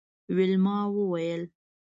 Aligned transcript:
ویلما 0.35 0.77
وویل 0.95 1.41